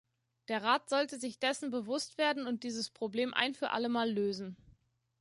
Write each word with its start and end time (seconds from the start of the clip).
Der 0.47 0.63
Rat 0.63 0.89
sollte 0.89 1.19
sich 1.19 1.37
dessen 1.37 1.69
bewusst 1.69 2.17
werden 2.17 2.47
und 2.47 2.63
dieses 2.63 2.89
Problem 2.89 3.35
ein 3.35 3.53
für 3.53 3.69
allemal 3.69 4.09
lösen. 4.09 4.57